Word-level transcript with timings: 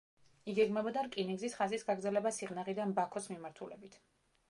იგეგმებოდა 0.53 1.03
რკინიგზის 1.09 1.57
ხაზის 1.59 1.87
გაგრძელება 1.91 2.35
სიღნაღიდან 2.41 2.97
ბაქოს 3.01 3.33
მიმართულებით. 3.37 4.05